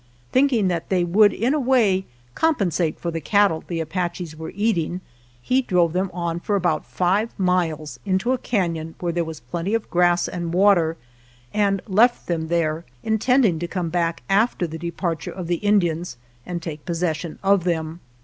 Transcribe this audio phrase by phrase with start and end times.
[0.31, 4.99] Thinking that they would in a way compensate for the cattle the Apaches were eating,
[5.43, 9.75] he drove them on for about five miles into a canon where there was plenty
[9.75, 10.97] of grass and water
[11.53, 16.17] and left them there, intending to come back after the de parture of the Indians
[16.47, 17.99] and take possession of them.